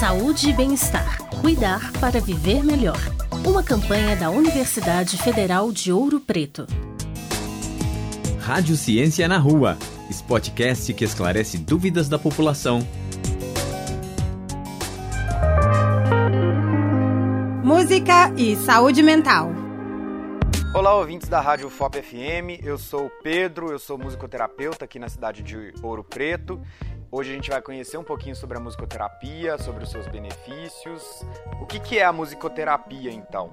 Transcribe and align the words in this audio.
Saúde 0.00 0.48
e 0.48 0.52
bem-estar. 0.54 1.18
Cuidar 1.42 1.92
para 2.00 2.22
viver 2.22 2.64
melhor. 2.64 2.96
Uma 3.46 3.62
campanha 3.62 4.16
da 4.16 4.30
Universidade 4.30 5.18
Federal 5.18 5.70
de 5.70 5.92
Ouro 5.92 6.18
Preto. 6.18 6.66
Rádio 8.38 8.78
Ciência 8.78 9.28
na 9.28 9.36
Rua. 9.36 9.76
Spotcast 10.10 10.94
que 10.94 11.04
esclarece 11.04 11.58
dúvidas 11.58 12.08
da 12.08 12.18
população. 12.18 12.80
Música 17.62 18.32
e 18.38 18.56
saúde 18.56 19.02
mental. 19.02 19.52
Olá, 20.72 20.94
ouvintes 20.94 21.28
da 21.28 21.40
Rádio 21.40 21.68
FOP 21.68 22.00
FM. 22.00 22.64
Eu 22.64 22.78
sou 22.78 23.06
o 23.06 23.10
Pedro, 23.22 23.70
eu 23.70 23.78
sou 23.78 23.98
musicoterapeuta 23.98 24.86
aqui 24.86 24.98
na 24.98 25.10
cidade 25.10 25.42
de 25.42 25.74
Ouro 25.82 26.02
Preto 26.02 26.58
Hoje 27.12 27.32
a 27.32 27.34
gente 27.34 27.50
vai 27.50 27.60
conhecer 27.60 27.98
um 27.98 28.04
pouquinho 28.04 28.36
sobre 28.36 28.56
a 28.56 28.60
musicoterapia, 28.60 29.58
sobre 29.58 29.82
os 29.82 29.90
seus 29.90 30.06
benefícios. 30.06 31.26
O 31.60 31.66
que, 31.66 31.80
que 31.80 31.98
é 31.98 32.04
a 32.04 32.12
musicoterapia, 32.12 33.10
então? 33.10 33.50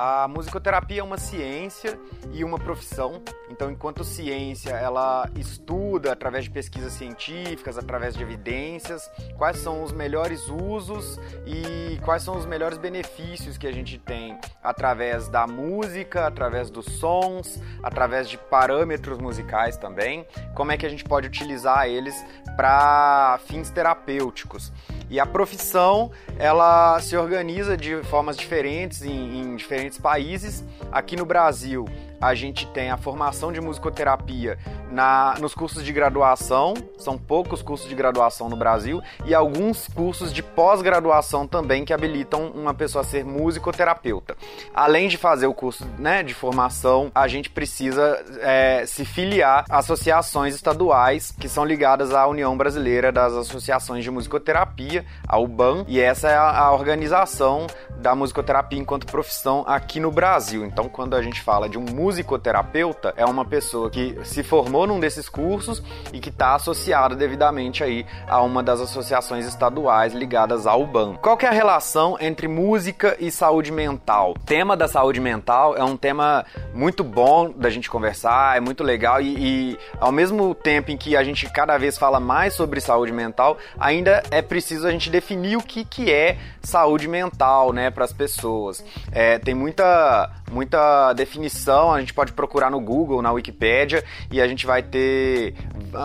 A 0.00 0.28
musicoterapia 0.28 1.00
é 1.00 1.02
uma 1.02 1.18
ciência 1.18 1.98
e 2.32 2.44
uma 2.44 2.56
profissão. 2.56 3.20
Então, 3.50 3.68
enquanto 3.68 4.04
ciência, 4.04 4.70
ela 4.70 5.28
estuda 5.34 6.12
através 6.12 6.44
de 6.44 6.50
pesquisas 6.50 6.92
científicas, 6.92 7.76
através 7.76 8.14
de 8.14 8.22
evidências, 8.22 9.10
quais 9.36 9.56
são 9.56 9.82
os 9.82 9.90
melhores 9.90 10.48
usos 10.48 11.18
e 11.44 11.98
quais 12.04 12.22
são 12.22 12.36
os 12.36 12.46
melhores 12.46 12.78
benefícios 12.78 13.58
que 13.58 13.66
a 13.66 13.72
gente 13.72 13.98
tem 13.98 14.38
através 14.62 15.26
da 15.26 15.48
música, 15.48 16.28
através 16.28 16.70
dos 16.70 16.86
sons, 17.00 17.60
através 17.82 18.28
de 18.28 18.38
parâmetros 18.38 19.18
musicais 19.18 19.76
também. 19.76 20.24
Como 20.54 20.70
é 20.70 20.76
que 20.76 20.86
a 20.86 20.88
gente 20.88 21.02
pode 21.02 21.26
utilizar 21.26 21.88
eles 21.88 22.14
para 22.56 23.40
fins 23.46 23.68
terapêuticos. 23.70 24.72
E 25.10 25.18
a 25.18 25.26
profissão 25.26 26.10
ela 26.38 27.00
se 27.00 27.16
organiza 27.16 27.76
de 27.76 28.02
formas 28.04 28.36
diferentes 28.36 29.02
em, 29.02 29.40
em 29.40 29.56
diferentes 29.56 29.98
países. 29.98 30.64
Aqui 30.92 31.16
no 31.16 31.24
Brasil, 31.24 31.86
a 32.20 32.34
gente 32.34 32.66
tem 32.68 32.90
a 32.90 32.96
formação 32.96 33.52
de 33.52 33.60
musicoterapia 33.60 34.58
na, 34.90 35.34
nos 35.40 35.54
cursos 35.54 35.84
de 35.84 35.92
graduação, 35.92 36.74
são 36.96 37.18
poucos 37.18 37.62
cursos 37.62 37.88
de 37.88 37.94
graduação 37.94 38.48
no 38.48 38.56
Brasil, 38.56 39.02
e 39.24 39.34
alguns 39.34 39.88
cursos 39.88 40.32
de 40.32 40.42
pós-graduação 40.42 41.46
também 41.46 41.84
que 41.84 41.92
habilitam 41.92 42.50
uma 42.50 42.72
pessoa 42.72 43.02
a 43.02 43.06
ser 43.06 43.24
musicoterapeuta. 43.24 44.36
Além 44.74 45.08
de 45.08 45.16
fazer 45.16 45.46
o 45.46 45.54
curso 45.54 45.86
né, 45.98 46.22
de 46.22 46.34
formação, 46.34 47.10
a 47.14 47.28
gente 47.28 47.50
precisa 47.50 48.22
é, 48.40 48.84
se 48.86 49.04
filiar 49.04 49.64
a 49.68 49.78
associações 49.78 50.54
estaduais 50.54 51.32
que 51.38 51.48
são 51.48 51.64
ligadas 51.64 52.12
à 52.12 52.26
União 52.26 52.56
Brasileira 52.56 53.10
das 53.10 53.32
Associações 53.32 54.04
de 54.04 54.10
Musicoterapia, 54.10 55.04
a 55.26 55.38
UBAN, 55.38 55.84
e 55.88 56.00
essa 56.00 56.28
é 56.28 56.36
a, 56.36 56.58
a 56.58 56.72
organização 56.72 57.66
da 57.96 58.14
musicoterapia 58.14 58.78
enquanto 58.78 59.06
profissão 59.06 59.64
aqui 59.66 59.98
no 59.98 60.10
Brasil. 60.10 60.64
Então, 60.64 60.88
quando 60.88 61.16
a 61.16 61.22
gente 61.22 61.40
fala 61.40 61.68
de 61.68 61.78
um 61.78 61.84
musicoterapeuta, 62.08 63.12
é 63.18 63.24
uma 63.26 63.44
pessoa 63.44 63.90
que 63.90 64.18
se 64.24 64.42
formou 64.42 64.86
num 64.86 64.98
desses 64.98 65.28
cursos 65.28 65.82
e 66.10 66.18
que 66.18 66.30
está 66.30 66.54
associada 66.54 67.14
devidamente 67.14 67.84
aí 67.84 68.06
a 68.26 68.40
uma 68.40 68.62
das 68.62 68.80
associações 68.80 69.46
estaduais 69.46 70.14
ligadas 70.14 70.66
ao 70.66 70.82
UBAN. 70.82 71.16
Qual 71.16 71.36
que 71.36 71.44
é 71.44 71.50
a 71.50 71.52
relação 71.52 72.16
entre 72.18 72.48
música 72.48 73.14
e 73.20 73.30
saúde 73.30 73.70
mental? 73.70 74.30
O 74.30 74.38
tema 74.38 74.74
da 74.74 74.88
saúde 74.88 75.20
mental 75.20 75.76
é 75.76 75.84
um 75.84 75.98
tema 75.98 76.46
muito 76.72 77.04
bom 77.04 77.50
da 77.50 77.68
gente 77.68 77.90
conversar, 77.90 78.56
é 78.56 78.60
muito 78.60 78.82
legal 78.82 79.20
e, 79.20 79.36
e 79.36 79.78
ao 80.00 80.10
mesmo 80.10 80.54
tempo 80.54 80.90
em 80.90 80.96
que 80.96 81.14
a 81.14 81.22
gente 81.22 81.50
cada 81.50 81.76
vez 81.76 81.98
fala 81.98 82.18
mais 82.18 82.54
sobre 82.54 82.80
saúde 82.80 83.12
mental, 83.12 83.58
ainda 83.78 84.22
é 84.30 84.40
preciso 84.40 84.86
a 84.86 84.90
gente 84.90 85.10
definir 85.10 85.58
o 85.58 85.62
que, 85.62 85.84
que 85.84 86.10
é 86.10 86.38
saúde 86.62 87.06
mental, 87.06 87.70
né? 87.70 87.90
para 87.90 88.06
as 88.06 88.12
pessoas. 88.14 88.82
É, 89.12 89.38
tem 89.38 89.54
muita, 89.54 90.30
muita 90.50 91.12
definição, 91.12 91.92
a 91.92 92.00
gente 92.00 92.14
pode 92.14 92.32
procurar 92.32 92.70
no 92.70 92.80
Google, 92.80 93.22
na 93.22 93.32
Wikipedia, 93.32 94.04
e 94.30 94.40
a 94.40 94.48
gente 94.48 94.66
vai 94.66 94.82
ter 94.82 95.54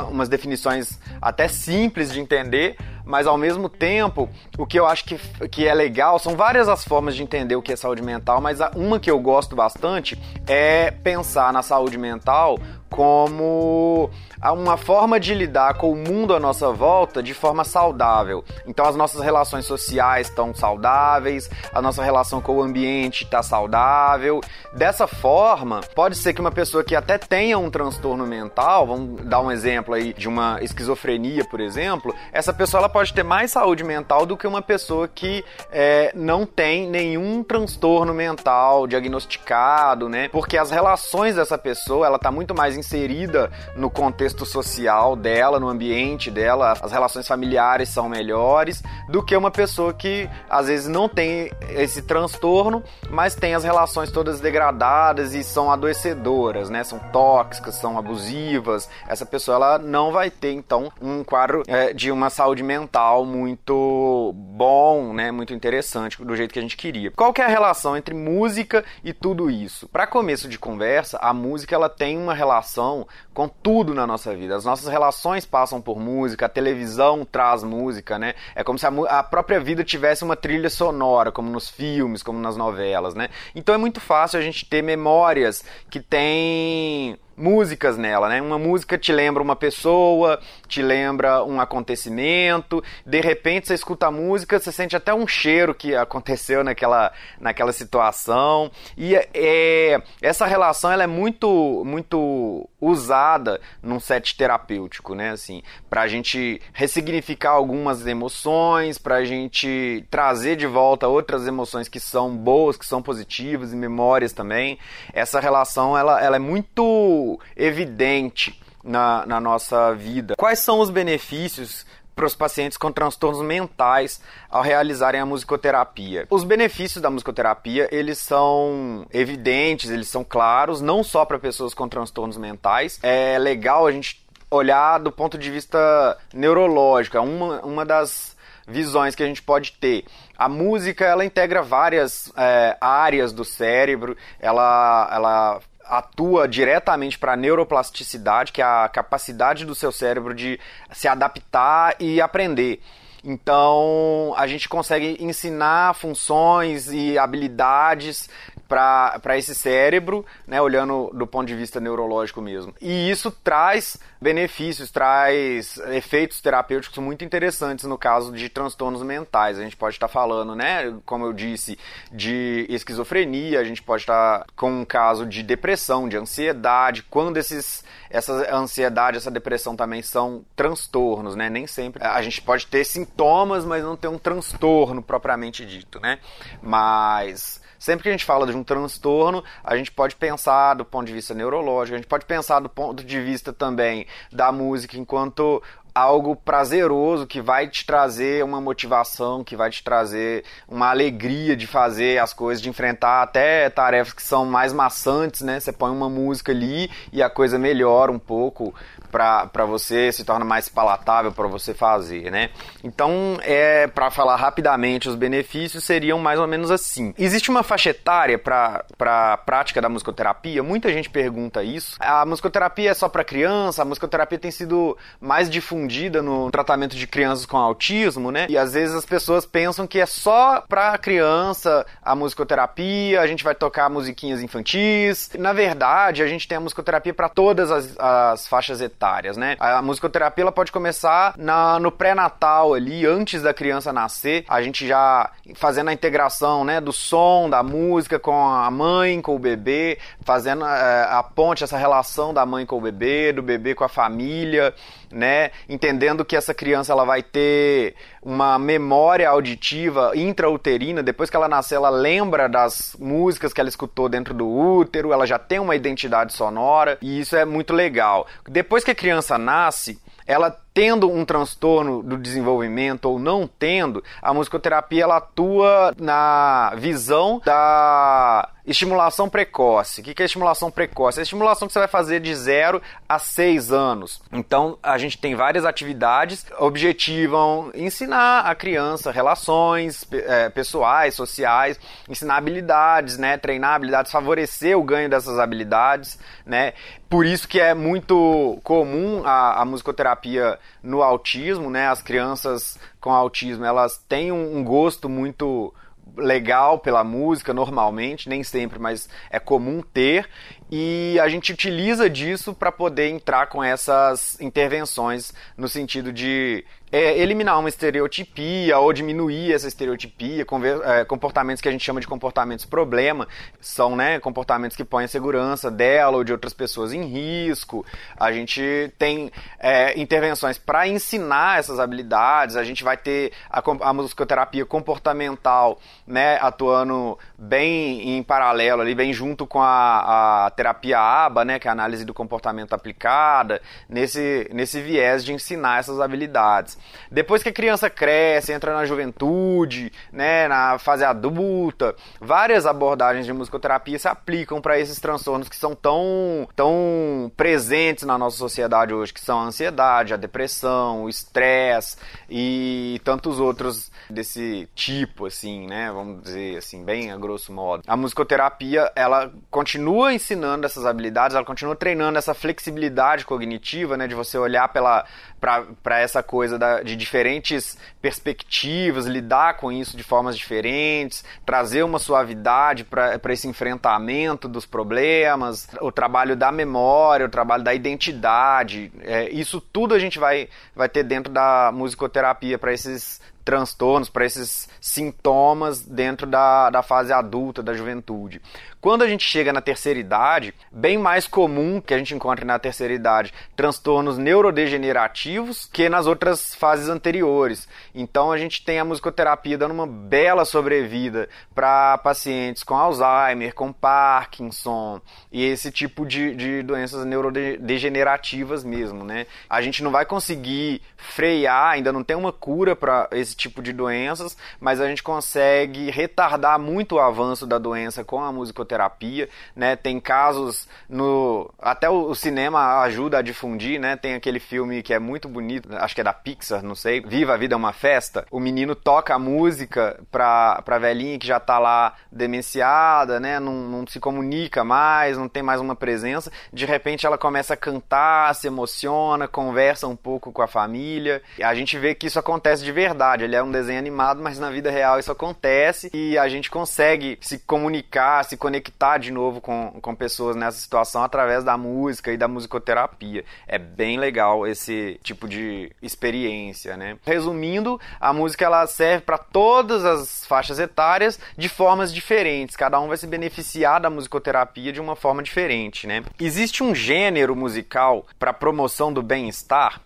umas 0.10 0.30
definições 0.30 1.00
até 1.22 1.48
simples 1.48 2.12
de 2.12 2.20
entender, 2.20 2.78
mas 3.06 3.28
ao 3.28 3.38
mesmo 3.38 3.70
tempo, 3.70 4.30
o 4.58 4.66
que 4.66 4.80
eu 4.80 4.86
acho 4.86 5.06
que, 5.06 5.18
que 5.48 5.68
é 5.68 5.74
legal 5.74 6.20
são 6.20 6.36
várias 6.36 6.68
as 6.68 6.84
formas 6.84 7.16
de 7.16 7.24
entender 7.24 7.56
o 7.56 7.62
que 7.62 7.74
é 7.74 7.76
saúde 7.76 8.02
mental, 8.02 8.42
mas 8.42 8.60
uma 8.76 9.00
que 9.00 9.10
eu 9.10 9.20
gosto 9.20 9.56
bastante 9.56 10.18
é 10.48 10.92
pensar 10.92 11.52
na 11.52 11.62
saúde 11.62 11.98
mental 11.98 12.58
como 12.94 14.12
uma 14.40 14.78
forma 14.78 15.20
de 15.20 15.34
lidar 15.34 15.74
com 15.76 15.92
o 15.92 15.96
mundo 15.96 16.36
à 16.36 16.40
nossa 16.40 16.72
volta 16.72 17.24
de 17.24 17.34
forma 17.34 17.64
saudável. 17.64 18.44
Então 18.68 18.86
as 18.86 18.96
nossas 18.96 19.22
relações 19.22 19.66
sociais 19.66 20.28
estão 20.28 20.54
saudáveis, 20.54 21.50
a 21.74 21.82
nossa 21.82 22.04
relação 22.04 22.40
com 22.40 22.58
o 22.58 22.62
ambiente 22.62 23.24
está 23.24 23.42
saudável. 23.42 24.42
Dessa 24.74 25.08
forma, 25.08 25.82
pode 25.96 26.16
ser 26.16 26.34
que 26.34 26.42
uma 26.42 26.52
pessoa 26.52 26.84
que 26.84 26.96
até 26.96 27.18
tenha 27.18 27.58
um 27.58 27.72
transtorno 27.72 28.28
mental, 28.28 28.86
vamos 28.86 29.24
dar 29.24 29.42
um 29.42 29.52
exemplo 29.52 29.96
aí 29.96 30.14
de 30.14 30.28
uma 30.28 30.60
esquizofrenia, 30.62 31.46
por 31.46 31.60
exemplo, 31.60 32.14
essa 32.32 32.54
pessoa 32.54 32.82
ela 32.82 32.90
pode 32.94 33.12
ter 33.12 33.24
mais 33.24 33.52
saúde 33.52 33.84
mental 33.84 34.24
do 34.24 34.38
que 34.38 34.46
uma 34.46 34.62
pessoa 34.62 35.08
que 35.08 35.44
é, 35.72 36.12
não 36.14 36.46
tem 36.46 36.88
nenhum 36.88 37.44
transtorno 37.44 38.14
mental 38.14 38.86
diagnosticado, 38.86 40.08
né? 40.08 40.30
Porque 40.30 40.60
as 40.60 40.70
relações 40.70 41.36
dessa 41.36 41.58
pessoa 41.58 42.06
ela 42.06 42.18
está 42.18 42.32
muito 42.32 42.54
mais 42.54 42.78
inserida 42.78 43.52
no 43.76 43.90
contexto 43.90 44.46
social 44.46 45.16
dela, 45.16 45.60
no 45.60 45.68
ambiente 45.68 46.30
dela, 46.30 46.74
as 46.80 46.92
relações 46.92 47.28
familiares 47.28 47.90
são 47.90 48.08
melhores 48.08 48.84
do 49.10 49.24
que 49.24 49.36
uma 49.36 49.50
pessoa 49.50 49.92
que 49.92 50.30
às 50.48 50.68
vezes 50.68 50.88
não 50.88 51.10
tem 51.10 51.52
esse 51.70 52.04
transtorno, 52.04 52.84
mas 53.10 53.34
tem 53.34 53.56
as 53.56 53.64
relações 53.64 54.12
todas 54.12 54.40
degradadas 54.40 55.34
e 55.34 55.44
são 55.44 55.72
adoecedoras, 55.72 56.70
né? 56.70 56.84
São 56.84 57.00
tóxicas, 57.12 57.74
são 57.76 57.98
abusivas. 57.98 58.88
Essa 59.08 59.26
pessoa 59.26 59.56
ela 59.56 59.80
não 59.80 60.12
vai 60.12 60.30
ter 60.30 60.52
então 60.52 60.92
um 61.02 61.24
quadro 61.24 61.64
é, 61.68 61.92
de 61.92 62.12
uma 62.12 62.30
saúde 62.30 62.62
mental 62.62 62.83
muito 63.26 64.34
bom, 64.36 65.14
né? 65.14 65.32
Muito 65.32 65.54
interessante 65.54 66.24
do 66.24 66.36
jeito 66.36 66.54
que 66.54 66.60
a 66.60 66.62
gente 66.62 66.78
queria. 66.78 67.12
Qual 67.12 67.34
que 67.34 67.42
é 67.42 67.46
a 67.46 67.50
relação 67.50 67.98
entre 67.98 68.14
música 68.14 68.84
e 69.04 69.14
tudo 69.14 69.50
isso? 69.50 69.88
Para 69.90 70.08
começo 70.08 70.48
de 70.48 70.58
conversa, 70.58 71.18
a 71.22 71.34
música 71.34 71.76
ela 71.76 71.90
tem 71.90 72.18
uma 72.18 72.34
relação 72.34 72.54
relação 72.64 73.08
com 73.34 73.48
tudo 73.48 73.94
na 73.94 74.06
nossa 74.06 74.36
vida. 74.36 74.56
As 74.56 74.66
nossas 74.66 74.88
relações 74.88 75.46
passam 75.46 75.82
por 75.82 76.00
música, 76.00 76.46
a 76.46 76.50
televisão 76.50 77.26
traz 77.26 77.64
música, 77.64 78.20
né? 78.20 78.36
É 78.56 78.64
como 78.64 78.78
se 78.78 78.86
a, 78.86 78.90
a 78.90 79.24
própria 79.24 79.60
vida 79.60 79.84
tivesse 79.84 80.24
uma 80.24 80.36
trilha 80.36 80.70
sonora, 80.70 81.32
como 81.32 81.50
nos 81.50 81.70
filmes, 81.70 82.22
como 82.22 82.40
nas 82.40 82.56
novelas, 82.56 83.16
né? 83.16 83.30
Então 83.56 83.74
é 83.74 83.78
muito 83.78 84.00
fácil 84.00 84.40
a 84.40 84.42
gente 84.42 84.66
ter 84.66 84.82
memórias 84.82 85.64
que 85.90 86.00
têm 86.00 87.18
músicas 87.36 87.98
nela, 87.98 88.30
né? 88.30 88.42
Uma 88.42 88.60
música 88.60 88.98
te 88.98 89.12
lembra 89.12 89.42
uma 89.42 89.56
pessoa, 89.56 90.40
te 90.68 90.82
lembra 90.82 91.44
um 91.44 91.60
acontecimento, 91.60 92.84
de 93.06 93.22
repente 93.22 93.68
você 93.68 93.74
escuta 93.74 94.08
a 94.08 94.12
música, 94.12 94.60
você 94.60 94.72
sente 94.72 94.96
até 94.96 95.14
um 95.14 95.28
cheiro 95.28 95.74
que 95.74 95.96
aconteceu 95.96 96.64
naquela, 96.64 97.12
naquela 97.40 97.72
situação. 97.72 98.72
E 98.98 99.16
é, 99.16 100.02
essa 100.22 100.46
relação 100.46 100.92
ela 100.92 101.04
é 101.04 101.08
muito, 101.08 101.84
muito 101.86 102.70
usada 102.80 103.62
num 103.82 104.00
set 104.00 104.36
terapêutico, 104.36 105.16
né? 105.16 105.32
Assim, 105.32 105.64
pra 105.90 106.08
gente 106.08 106.62
ressignificar 106.74 107.52
algumas 107.52 108.06
emoções, 108.06 108.98
pra 108.98 109.24
gente 109.24 110.06
trazer 110.10 110.56
de 110.56 110.68
volta 110.68 111.08
outras 111.08 111.48
emoções 111.48 111.88
que 111.88 112.00
são 112.00 112.36
boas, 112.36 112.78
que 112.78 112.86
são 112.86 113.02
positivas 113.02 113.74
e 113.74 113.76
memórias 113.76 114.34
também. 114.34 114.78
Essa 115.14 115.40
relação 115.40 115.98
ela, 115.98 116.22
ela 116.22 116.36
é 116.36 116.40
muito 116.40 117.23
evidente 117.56 118.60
na, 118.84 119.26
na 119.26 119.40
nossa 119.40 119.94
vida. 119.94 120.36
Quais 120.38 120.60
são 120.60 120.80
os 120.80 120.90
benefícios 120.90 121.86
para 122.16 122.26
os 122.26 122.36
pacientes 122.36 122.78
com 122.78 122.92
transtornos 122.92 123.42
mentais 123.42 124.22
ao 124.50 124.62
realizarem 124.62 125.20
a 125.20 125.26
musicoterapia. 125.26 126.28
Os 126.30 126.44
benefícios 126.44 127.02
da 127.02 127.10
musicoterapia, 127.10 127.90
eles 127.92 128.20
são 128.20 129.06
evidentes, 129.12 129.90
eles 129.90 130.08
são 130.08 130.24
claros, 130.24 130.82
não 130.82 131.04
só 131.04 131.26
para 131.26 131.40
pessoas 131.40 131.74
com 131.74 131.90
transtornos 131.90 132.38
mentais. 132.38 133.00
É 133.02 133.38
legal 133.40 133.88
a 133.88 133.92
gente 133.92 134.24
olhar 134.50 135.00
do 135.00 135.12
ponto 135.12 135.38
de 135.38 135.50
vista 135.50 136.18
neurológico, 136.34 137.18
é 137.18 137.20
uma, 137.20 137.62
uma 137.62 137.86
das 137.86 138.38
visões 138.68 139.16
que 139.16 139.24
a 139.24 139.26
gente 139.26 139.42
pode 139.42 139.74
ter. 139.74 140.06
A 140.38 140.48
música, 140.48 141.06
ela 141.06 141.26
integra 141.26 141.62
várias 141.62 142.32
é, 142.38 142.78
áreas 142.80 143.34
do 143.34 143.44
cérebro, 143.44 144.16
ela, 144.40 145.10
ela 145.12 145.60
atua 145.98 146.48
diretamente 146.48 147.20
para 147.20 147.34
a 147.34 147.38
neuroplasticidade, 147.38 148.52
que 148.52 148.62
é 148.62 148.66
a 148.66 148.90
capacidade 148.90 149.66
do 149.66 149.76
seu 149.76 149.92
cérebro 149.92 150.34
de 150.34 150.60
se 150.92 151.08
adaptar 151.08 151.96
e 152.00 152.20
aprender. 152.20 152.82
Então, 153.24 154.34
a 154.36 154.46
gente 154.48 154.68
consegue 154.68 155.16
ensinar 155.20 155.96
funções 155.96 156.92
e 156.92 157.18
habilidades 157.18 158.30
para 158.74 159.38
esse 159.38 159.54
cérebro, 159.54 160.26
né, 160.48 160.60
olhando 160.60 161.12
do 161.14 161.28
ponto 161.28 161.46
de 161.46 161.56
vista 161.56 161.80
neurológico 161.80 162.42
mesmo. 162.42 162.74
E 162.82 163.10
isso 163.10 163.30
traz 163.30 164.00
benefícios, 164.20 164.90
traz 164.90 165.78
efeitos 165.92 166.42
terapêuticos 166.42 166.98
muito 166.98 167.24
interessantes 167.24 167.86
no 167.86 167.98
caso 167.98 168.32
de 168.32 168.50
transtornos 168.50 169.04
mentais. 169.04 169.60
A 169.60 169.64
gente 169.64 169.78
pode 169.78 169.96
estar 169.96 170.08
falando, 170.08 170.56
né, 170.56 170.96
como 171.06 171.26
eu 171.26 171.34
disse, 171.34 171.78
de 172.12 172.66
esquizofrenia, 172.68 173.60
a 173.60 173.64
gente 173.64 173.84
pode 173.84 174.04
estar 174.04 174.46
com 174.56 174.82
um 174.82 174.86
caso 174.86 175.26
de 175.26 175.44
depressão, 175.44 176.10
de 176.10 176.18
ansiedade, 176.18 177.04
quando 177.04 177.38
esses 177.38 177.84
essa 178.10 178.56
ansiedade, 178.56 179.18
essa 179.18 179.32
depressão 179.32 179.76
também 179.76 180.04
são 180.04 180.46
transtornos, 180.56 181.36
né? 181.36 181.50
Nem 181.50 181.66
sempre 181.66 182.04
a 182.04 182.22
gente 182.22 182.42
pode 182.44 182.68
ter 182.68 182.86
sintomas, 182.86 183.66
mas 183.66 183.84
não 183.84 183.98
ter 183.98 184.08
um 184.08 184.20
transtorno 184.20 185.02
propriamente 185.02 185.66
dito, 185.66 186.00
né? 186.00 186.20
Mas 186.62 187.60
sempre 187.84 188.04
que 188.04 188.10
a 188.10 188.14
gente 188.14 188.24
fala 188.24 188.48
de 188.48 188.56
um 188.56 188.64
transtorno, 188.64 189.44
a 189.62 189.76
gente 189.76 189.92
pode 189.92 190.16
pensar 190.16 190.74
do 190.74 190.86
ponto 190.86 191.06
de 191.06 191.12
vista 191.12 191.34
neurológico, 191.34 191.96
a 191.96 191.98
gente 191.98 192.08
pode 192.08 192.26
pensar 192.26 192.62
do 192.62 192.70
ponto 192.70 193.04
de 193.04 193.20
vista 193.20 193.52
também 193.52 194.08
da 194.32 194.54
música 194.54 194.98
enquanto 194.98 195.62
algo 195.94 196.34
prazeroso 196.34 197.28
que 197.28 197.42
vai 197.42 197.68
te 197.68 197.86
trazer 197.86 198.42
uma 198.42 198.62
motivação, 198.62 199.44
que 199.44 199.58
vai 199.58 199.70
te 199.70 199.84
trazer 199.84 200.46
uma 200.66 200.90
alegria 200.90 201.58
de 201.58 201.68
fazer 201.68 202.20
as 202.20 202.32
coisas, 202.32 202.62
de 202.62 202.70
enfrentar 202.70 203.22
até 203.22 203.70
tarefas 203.70 204.14
que 204.14 204.24
são 204.24 204.46
mais 204.46 204.72
maçantes, 204.72 205.42
né? 205.42 205.60
Você 205.60 205.74
põe 205.74 205.92
uma 205.92 206.10
música 206.10 206.54
ali 206.54 206.90
e 207.12 207.22
a 207.22 207.30
coisa 207.30 207.60
melhora 207.60 208.14
um 208.14 208.18
pouco 208.18 208.74
para 209.14 209.66
você, 209.66 210.12
se 210.12 210.24
torna 210.24 210.44
mais 210.44 210.68
palatável 210.68 211.32
para 211.32 211.48
você 211.48 211.72
fazer, 211.72 212.32
né? 212.32 212.50
Então, 212.84 213.38
é 213.44 213.86
para 213.86 214.10
falar 214.10 214.36
rapidamente 214.38 215.08
os 215.08 215.14
benefícios 215.14 215.84
seriam 215.84 216.18
mais 216.18 216.40
ou 216.40 216.48
menos 216.48 216.72
assim. 216.72 217.14
Existe 217.18 217.52
uma 217.52 217.62
faixa 217.62 217.92
etária 217.92 218.40
para 218.40 218.84
a 219.00 219.38
prática 219.38 219.80
da 219.80 219.88
musicoterapia? 219.88 220.64
Muita 220.64 220.92
gente 220.92 221.12
pergunta 221.12 221.64
isso. 221.64 221.96
A 222.00 222.26
musicoterapia 222.26 222.90
é 222.90 222.94
só 222.96 223.08
para 223.08 223.24
criança? 223.24 223.84
A 223.84 223.86
musicoterapia 223.86 224.40
tem 224.40 224.50
sido 224.50 224.98
mais 225.22 225.48
difundida 225.48 226.24
no 226.24 226.50
tratamento 226.50 226.96
de 226.96 227.06
crianças 227.06 227.46
com 227.46 227.58
autismo, 227.58 228.32
né? 228.32 228.48
E 228.50 228.58
às 228.58 228.74
vezes 228.74 228.96
as 228.96 229.06
pessoas 229.06 229.46
pensam 229.46 229.86
que 229.86 230.00
é 230.00 230.08
só 230.08 230.64
para 230.68 230.98
criança 230.98 231.86
a 232.02 232.16
musicoterapia, 232.16 233.22
a 233.22 233.28
gente 233.28 233.44
vai 233.44 233.54
tocar 233.54 233.90
musiquinhas 233.92 234.42
infantis. 234.42 235.30
Na 235.38 235.54
verdade, 235.54 236.24
a 236.24 236.28
gente 236.28 236.48
tem 236.48 236.58
a 236.58 236.62
musicoterapia 236.62 237.14
para 237.14 237.30
todas 237.30 237.70
as, 237.70 237.96
as 238.00 238.48
faixas 238.48 238.82
etárias 238.82 239.03
etárias, 239.04 239.36
né? 239.36 239.58
A 239.60 239.82
musicoterapia 239.82 240.44
ela 240.44 240.52
pode 240.52 240.72
começar 240.72 241.36
na, 241.38 241.78
no 241.80 241.92
pré-natal 241.92 242.74
ali, 242.74 243.06
antes 243.06 243.42
da 243.42 243.54
criança 243.54 243.92
nascer, 243.92 244.46
a 244.48 244.62
gente 244.62 244.88
já 244.88 245.30
fazendo 245.56 245.90
a 245.90 245.94
integração, 245.94 246.64
né, 246.64 246.80
do 246.80 246.94
som, 246.94 247.50
da 247.50 247.62
música 247.62 248.18
com 248.18 248.34
a 248.34 248.72
mãe, 248.72 249.22
com 249.22 249.36
o 249.36 249.40
bebê, 249.40 250.00
fazendo 250.22 250.66
é, 250.66 251.08
a 251.10 251.22
ponte, 251.22 251.64
essa 251.64 251.78
relação 251.78 252.34
da 252.34 252.46
mãe 252.46 252.66
com 252.66 252.78
o 252.78 252.82
bebê, 252.82 253.34
do 253.34 253.42
bebê 253.42 253.76
com 253.76 253.84
a 253.84 253.90
família, 253.90 254.74
né? 255.14 255.52
Entendendo 255.70 256.26
que 256.26 256.36
essa 256.36 256.54
criança 256.54 256.92
ela 256.92 257.06
vai 257.06 257.22
ter 257.22 257.96
uma 258.22 258.58
memória 258.58 259.30
auditiva 259.30 260.12
intrauterina, 260.16 261.04
depois 261.04 261.30
que 261.30 261.36
ela 261.36 261.48
nascer, 261.48 261.76
ela 261.76 261.90
lembra 261.90 262.50
das 262.50 262.96
músicas 263.00 263.54
que 263.54 263.62
ela 263.62 263.70
escutou 263.70 264.10
dentro 264.10 264.34
do 264.34 264.50
útero, 264.50 265.14
ela 265.14 265.26
já 265.26 265.38
tem 265.38 265.60
uma 265.60 265.76
identidade 265.76 266.34
sonora, 266.34 266.98
e 267.02 267.20
isso 267.20 267.36
é 267.36 267.46
muito 267.46 267.74
legal. 267.74 268.28
Depois 268.48 268.84
que 268.84 268.92
a 268.92 268.96
criança 268.96 269.38
nasce, 269.38 270.00
ela 270.26 270.63
tendo 270.74 271.10
um 271.10 271.24
transtorno 271.24 272.02
do 272.02 272.18
desenvolvimento 272.18 273.06
ou 273.06 273.20
não 273.20 273.48
tendo, 273.48 274.04
a 274.22 274.34
musicoterapia 274.34 275.04
ela 275.04 275.18
atua 275.18 275.94
na 276.00 276.74
visão 276.76 277.42
da 277.46 278.50
estimulação 278.66 279.30
precoce. 279.30 280.02
O 280.02 280.04
que 280.04 280.22
é 280.22 280.26
estimulação 280.26 280.72
precoce? 280.72 281.20
É 281.20 281.22
a 281.22 281.24
estimulação 281.24 281.68
que 281.68 281.74
você 281.74 281.80
vai 281.80 281.88
fazer 281.88 282.20
de 282.20 282.34
0 282.34 282.82
a 283.08 283.20
6 283.20 283.72
anos. 283.72 284.22
Então, 284.32 284.78
a 284.82 284.98
gente 284.98 285.18
tem 285.18 285.36
várias 285.36 285.66
atividades 285.66 286.46
objetivam 286.58 287.72
ensinar 287.74 288.42
a 288.42 288.56
criança 288.56 289.12
relações 289.12 290.08
é, 290.12 290.50
pessoais, 290.50 291.14
sociais, 291.14 291.80
ensinar 292.08 292.38
habilidades, 292.38 293.18
né, 293.18 293.38
treinar 293.38 293.76
habilidades, 293.76 294.12
favorecer 294.12 294.78
o 294.78 294.84
ganho 294.84 295.10
dessas 295.10 295.38
habilidades, 295.38 296.18
né? 296.46 296.74
Por 297.10 297.26
isso 297.26 297.48
que 297.48 297.60
é 297.60 297.76
muito 297.76 298.60
comum 298.64 299.22
a, 299.24 299.62
a 299.62 299.66
musicoterapia 299.66 300.58
no 300.82 301.02
autismo, 301.02 301.70
né? 301.70 301.88
As 301.88 302.02
crianças 302.02 302.78
com 303.00 303.12
autismo, 303.12 303.66
elas 303.66 303.98
têm 304.08 304.32
um, 304.32 304.64
gosto 304.64 305.08
muito 305.08 305.74
legal 306.16 306.80
pela 306.80 307.04
música 307.04 307.54
normalmente, 307.54 308.30
nem 308.30 308.44
sempre, 308.44 308.78
mas 308.78 309.10
é 309.30 309.40
comum 309.40 309.82
ter 309.82 310.30
e 310.70 311.18
a 311.20 311.28
gente 311.28 311.52
utiliza 311.52 312.10
disso 312.10 312.54
para 312.54 312.72
poder 312.72 313.10
entrar 313.10 313.48
com 313.48 313.64
essas 313.64 314.40
intervenções 314.40 315.34
no 315.58 315.68
sentido 315.68 316.12
de 316.12 316.64
é, 316.94 317.18
eliminar 317.18 317.60
uma 317.60 317.68
estereotipia 317.68 318.78
ou 318.78 318.94
diminuir 318.94 319.52
essa 319.52 319.68
estereotipia, 319.68 320.46
é, 320.84 321.04
comportamentos 321.04 321.60
que 321.60 321.68
a 321.68 321.72
gente 321.72 321.84
chama 321.84 322.00
de 322.00 322.06
comportamentos 322.06 322.66
problema, 322.66 323.28
são 323.60 323.96
né, 323.96 324.20
comportamentos 324.20 324.78
que 324.78 324.84
põem 324.84 325.06
a 325.06 325.08
segurança 325.08 325.72
dela 325.72 326.18
ou 326.18 326.24
de 326.24 326.32
outras 326.32 326.54
pessoas 326.54 326.94
em 326.94 327.04
risco. 327.06 327.84
A 328.16 328.32
gente 328.32 328.94
tem 329.00 329.32
é, 329.58 330.00
intervenções 330.00 330.60
para 330.60 330.88
ensinar 330.88 331.58
essas 331.58 331.80
habilidades, 331.80 332.56
a 332.56 332.64
gente 332.64 332.84
vai 332.84 332.96
ter 332.96 333.32
a, 333.50 333.64
a 333.90 333.92
musicoterapia 333.92 334.64
comportamental 334.64 335.80
né, 336.06 336.38
atuando 336.40 337.18
bem 337.36 338.18
em 338.18 338.22
paralelo 338.22 338.84
ali, 338.84 338.94
bem 338.94 339.12
junto 339.12 339.48
com 339.48 339.60
a, 339.60 340.46
a 340.46 340.52
terapia 340.52 341.00
ABA, 341.00 341.44
né, 341.44 341.58
que 341.58 341.68
é 341.68 341.70
a 341.70 341.74
análise 341.74 342.06
do 342.06 342.14
comportamento 342.14 342.74
aplicada, 342.74 343.60
nesse, 343.90 344.48
nesse 344.54 344.80
viés 344.80 345.26
de 345.26 345.34
ensinar 345.34 345.80
essas 345.80 346.00
habilidades. 346.00 346.83
Depois 347.12 347.44
que 347.44 347.50
a 347.50 347.54
criança 347.54 347.90
cresce, 347.90 348.52
entra 348.52 348.74
na 348.74 348.86
juventude, 348.86 349.92
né, 350.12 350.48
na 350.48 350.78
fase 350.80 351.04
adulta, 351.04 351.96
várias 352.20 352.66
abordagens 352.66 353.26
de 353.26 353.34
musicoterapia 353.34 354.00
se 354.00 354.08
aplicam 354.08 354.62
para 354.62 354.80
esses 354.80 355.00
transtornos 355.00 355.48
que 355.48 355.56
são 355.56 355.76
tão, 355.76 356.48
tão 356.56 357.32
presentes 357.38 358.04
na 358.04 358.18
nossa 358.18 358.38
sociedade 358.38 358.94
hoje, 358.94 359.14
que 359.14 359.22
são 359.22 359.40
a 359.40 359.46
ansiedade, 359.46 360.14
a 360.14 360.18
depressão, 360.18 361.04
o 361.04 361.10
estresse 361.10 361.98
e 362.30 363.00
tantos 363.04 363.40
outros 363.40 363.92
desse 364.10 364.68
tipo, 364.74 365.26
assim, 365.26 365.68
né, 365.68 365.92
vamos 365.92 366.24
dizer 366.24 366.58
assim, 366.58 366.84
bem 366.84 367.12
a 367.12 367.18
grosso 367.18 367.52
modo. 367.52 367.84
A 367.88 367.96
musicoterapia, 367.96 368.92
ela 368.96 369.32
continua 369.50 370.14
ensinando 370.14 370.66
essas 370.66 370.86
habilidades, 370.86 371.36
ela 371.36 371.46
continua 371.46 371.76
treinando 371.76 372.18
essa 372.18 372.34
flexibilidade 372.34 373.26
cognitiva, 373.26 373.98
né, 373.98 374.08
de 374.08 374.16
você 374.16 374.38
olhar 374.38 374.68
pela 374.70 375.06
para 375.44 376.00
essa 376.00 376.24
coisa 376.24 376.58
da, 376.58 376.82
de 376.82 376.96
diferentes 376.96 377.78
perspectivas, 378.02 379.06
lidar 379.06 379.58
com 379.58 379.70
isso 379.70 379.98
de 379.98 380.04
formas 380.04 380.38
diferentes, 380.38 381.26
trazer 381.46 381.84
uma 381.84 382.00
suavidade 382.00 382.86
para 382.86 383.34
esse 383.34 383.46
enfrentamento 383.46 384.48
dos 384.48 384.66
problemas, 384.66 385.68
o 385.82 385.92
trabalho 385.92 386.38
da 386.38 386.50
memória, 386.50 387.26
o 387.26 387.30
trabalho 387.30 387.62
da 387.62 387.74
identidade, 387.74 388.90
é, 389.02 389.30
isso 389.32 389.60
tudo 389.60 389.94
a 389.94 390.00
gente 390.00 390.18
vai, 390.18 390.48
vai 390.74 390.88
ter 390.88 391.04
dentro 391.04 391.32
da 391.32 391.72
musicoterapia 391.74 392.58
para 392.58 392.72
esses 392.72 393.20
transtornos, 393.44 394.10
para 394.10 394.26
esses 394.26 394.70
sintomas 394.80 395.82
dentro 395.82 396.26
da, 396.26 396.70
da 396.70 396.82
fase 396.82 397.12
adulta, 397.12 397.62
da 397.62 397.74
juventude. 397.74 398.42
Quando 398.84 399.02
a 399.02 399.08
gente 399.08 399.26
chega 399.26 399.54
na 399.54 399.62
terceira 399.62 399.98
idade, 399.98 400.54
bem 400.70 400.98
mais 400.98 401.26
comum 401.26 401.80
que 401.80 401.94
a 401.94 401.98
gente 401.98 402.14
encontre 402.14 402.44
na 402.44 402.60
terceira 402.60 402.94
idade 402.94 403.34
transtornos 403.56 404.18
neurodegenerativos 404.18 405.70
que 405.72 405.88
nas 405.88 406.06
outras 406.06 406.54
fases 406.54 406.90
anteriores. 406.90 407.66
Então 407.96 408.30
a 408.30 408.38
gente 408.38 408.66
tem 408.66 408.80
a 408.80 408.84
musicoterapia 408.84 409.58
dando 409.58 409.74
uma 409.74 409.88
bela 409.88 410.44
sobrevida 410.44 411.30
para 411.56 411.98
pacientes 412.00 412.62
com 412.62 412.76
Alzheimer, 412.76 413.56
com 413.56 413.72
Parkinson 413.72 415.00
e 415.32 415.46
esse 415.46 415.72
tipo 415.72 416.06
de, 416.06 416.36
de 416.36 416.62
doenças 416.62 417.06
neurodegenerativas 417.06 418.66
mesmo, 418.66 419.06
né? 419.06 419.28
A 419.50 419.62
gente 419.62 419.82
não 419.82 419.92
vai 419.92 420.06
conseguir 420.06 420.82
frear, 420.98 421.72
ainda 421.72 421.94
não 421.94 422.04
tem 422.04 422.18
uma 422.18 422.34
cura 422.34 422.76
para 422.76 423.08
esse 423.14 423.33
tipo 423.36 423.62
de 423.62 423.74
doenças, 423.74 424.38
mas 424.60 424.80
a 424.80 424.88
gente 424.88 425.04
consegue 425.04 425.90
retardar 425.90 426.60
muito 426.60 426.96
o 426.96 427.00
avanço 427.00 427.46
da 427.46 427.58
doença 427.58 428.04
com 428.04 428.22
a 428.22 428.32
musicoterapia 428.32 428.54
musicoterapia, 428.54 429.30
né? 429.56 429.76
Tem 429.76 430.00
casos 430.00 430.68
no 430.90 431.52
até 431.60 431.90
o, 431.90 432.14
cinema 432.16 432.82
ajuda 432.82 433.20
a 433.20 433.22
difundir, 433.22 433.80
né? 433.80 433.96
Tem 433.96 434.14
aquele 434.14 434.40
filme 434.40 434.82
que 434.82 434.94
é 434.94 435.00
muito 435.00 435.28
bonito, 435.28 435.70
acho 435.76 435.96
que 435.96 436.02
é 436.02 436.04
da 436.04 436.14
Pixar, 436.14 436.64
não 436.64 436.76
sei, 436.76 437.02
Viva 437.02 437.34
a 437.34 437.38
vida 437.38 437.56
é 437.56 437.58
uma 437.58 437.74
festa. 437.74 438.26
O 438.32 438.40
menino 438.40 438.76
toca 438.76 439.16
a 439.16 439.20
música 439.20 440.00
pra, 440.12 440.62
pra 440.64 440.78
velhinha 440.78 441.18
que 441.18 441.28
já 441.28 441.40
tá 441.40 441.60
lá 441.60 441.94
demenciada, 442.12 443.20
né? 443.20 443.40
Não, 443.40 443.54
não 443.54 443.88
se 443.88 444.00
comunica 444.00 444.64
mais, 444.64 445.18
não 445.18 445.28
tem 445.28 445.44
mais 445.44 445.60
uma 445.60 445.76
presença. 445.76 446.32
De 446.52 446.66
repente 446.66 447.06
ela 447.06 447.18
começa 447.18 447.54
a 447.54 447.58
cantar, 447.58 448.34
se 448.36 448.48
emociona, 448.48 449.28
conversa 449.28 449.88
um 449.88 449.96
pouco 449.96 450.32
com 450.32 450.42
a 450.42 450.48
família. 450.48 451.22
A 451.42 451.54
gente 451.56 451.78
vê 451.78 451.96
que 451.96 452.08
isso 452.08 452.20
acontece 452.20 452.64
de 452.64 452.72
verdade. 452.72 453.23
Verdade, 453.24 453.34
ele 453.34 453.36
é 453.36 453.44
um 453.44 453.52
desenho 453.52 453.80
animado, 453.80 454.22
mas 454.22 454.40
na 454.40 454.50
vida 454.50 454.70
real 454.70 455.00
isso 455.00 455.12
acontece 455.12 455.90
e 455.94 456.18
a 456.18 456.28
gente 456.28 456.50
consegue 456.50 457.18
se 457.22 457.40
comunicar, 457.40 458.24
se 458.26 458.38
conectar 458.38 458.98
de 458.98 459.12
novo 459.12 459.42
com, 459.42 459.80
com 459.82 459.96
pessoas 459.96 460.36
nessa 460.36 460.58
situação 460.58 461.04
através 461.04 461.44
da 461.44 461.58
música 461.58 462.12
e 462.12 462.18
da 462.18 462.28
musicoterapia. 462.28 463.24
É 463.48 463.58
bem 463.58 463.98
legal 463.98 464.46
esse 464.46 465.00
tipo 465.04 465.28
de 465.28 465.72
experiência, 465.82 466.78
né? 466.78 466.98
Resumindo, 467.06 467.80
a 468.00 468.14
música 468.14 468.46
ela 468.46 468.66
serve 468.68 469.06
para 469.06 469.18
todas 469.18 469.86
as 469.86 470.26
faixas 470.26 470.60
etárias 470.60 471.20
de 471.38 471.50
formas 471.50 471.94
diferentes. 471.94 472.56
Cada 472.56 472.80
um 472.80 472.88
vai 472.88 472.98
se 472.98 473.08
beneficiar 473.08 473.80
da 473.80 473.90
musicoterapia 473.90 474.72
de 474.72 474.82
uma 474.82 474.96
forma 474.96 475.24
diferente, 475.24 475.88
né? 475.88 476.04
Existe 476.20 476.64
um 476.64 476.76
gênero 476.76 477.36
musical 477.36 478.06
para 478.20 478.34
promoção 478.34 478.92
do 478.92 479.02
bem-estar? 479.02 479.82